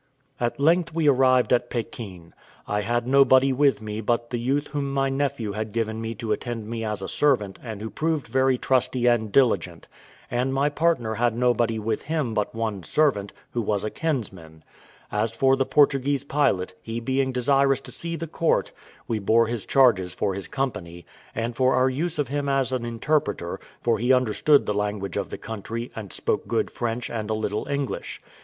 At 0.39 0.59
length 0.59 0.95
we 0.95 1.07
arrived 1.07 1.53
at 1.53 1.69
Pekin. 1.69 2.33
I 2.67 2.81
had 2.81 3.05
nobody 3.05 3.53
with 3.53 3.83
me 3.83 4.01
but 4.01 4.31
the 4.31 4.39
youth 4.39 4.69
whom 4.69 4.91
my 4.91 5.09
nephew 5.09 5.51
had 5.51 5.71
given 5.71 6.01
me 6.01 6.15
to 6.15 6.31
attend 6.31 6.67
me 6.67 6.83
as 6.83 7.03
a 7.03 7.07
servant 7.07 7.59
and 7.61 7.83
who 7.83 7.91
proved 7.91 8.25
very 8.25 8.57
trusty 8.57 9.05
and 9.05 9.31
diligent; 9.31 9.87
and 10.31 10.55
my 10.55 10.69
partner 10.69 11.13
had 11.13 11.37
nobody 11.37 11.77
with 11.77 12.01
him 12.01 12.33
but 12.33 12.55
one 12.55 12.81
servant, 12.81 13.31
who 13.51 13.61
was 13.61 13.83
a 13.83 13.91
kinsman. 13.91 14.63
As 15.11 15.31
for 15.33 15.55
the 15.55 15.67
Portuguese 15.67 16.23
pilot, 16.23 16.73
he 16.81 16.99
being 16.99 17.31
desirous 17.31 17.81
to 17.81 17.91
see 17.91 18.15
the 18.15 18.25
court, 18.25 18.71
we 19.07 19.19
bore 19.19 19.45
his 19.45 19.67
charges 19.67 20.15
for 20.15 20.33
his 20.33 20.47
company, 20.47 21.05
and 21.35 21.55
for 21.55 21.75
our 21.75 21.91
use 21.91 22.17
of 22.17 22.29
him 22.29 22.49
as 22.49 22.71
an 22.71 22.85
interpreter, 22.85 23.59
for 23.83 23.99
he 23.99 24.11
understood 24.11 24.65
the 24.65 24.73
language 24.73 25.15
of 25.15 25.29
the 25.29 25.37
country, 25.37 25.91
and 25.95 26.11
spoke 26.11 26.47
good 26.47 26.71
French 26.71 27.07
and 27.07 27.29
a 27.29 27.35
little 27.35 27.67
English. 27.67 28.19